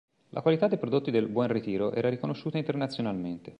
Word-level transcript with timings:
La 0.29 0.41
qualità 0.41 0.67
dei 0.67 0.79
prodotti 0.79 1.11
del 1.11 1.27
Buen 1.27 1.47
Retiro 1.47 1.91
era 1.91 2.09
riconosciuta 2.09 2.57
internazionalmente. 2.57 3.49